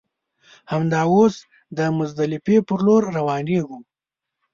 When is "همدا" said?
0.71-1.01